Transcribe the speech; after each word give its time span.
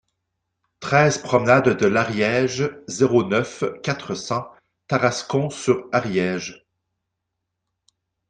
treize 0.79 1.19
promenade 1.19 1.77
de 1.77 1.85
l'Ariège, 1.85 2.71
zéro 2.87 3.23
neuf, 3.23 3.63
quatre 3.83 4.15
cents, 4.15 4.49
Tarascon-sur-Ariège 4.87 6.65